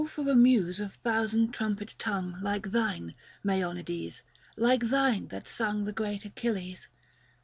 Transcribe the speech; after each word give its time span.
for 0.09 0.27
a 0.31 0.35
Muse 0.35 0.79
of 0.79 0.95
thousand 0.95 1.51
trumpet 1.53 1.93
tongue 1.99 2.37
# 2.41 2.41
Like 2.41 2.71
thine, 2.71 3.13
Mgeonides, 3.45 4.23
like 4.57 4.89
thine 4.89 5.27
that 5.27 5.47
sung 5.47 5.85
The 5.85 5.93
great 5.93 6.25
Achilles. 6.25 6.87